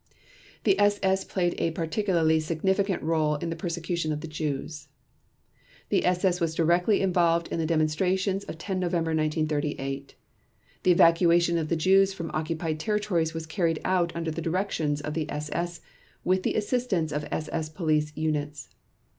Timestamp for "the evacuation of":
10.81-11.69